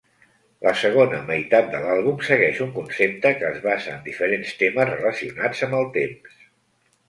La 0.67 0.71
segona 0.83 1.19
meitat 1.27 1.69
de 1.73 1.81
l'àlbum 1.83 2.23
segueix 2.31 2.63
un 2.67 2.73
concepte 2.79 3.35
que 3.37 3.53
es 3.53 3.61
basa 3.69 3.95
en 3.99 4.03
diferents 4.11 4.57
temes 4.65 4.93
relacionats 4.97 5.67
amb 5.69 5.81
el 5.85 5.89
temps. 6.03 6.45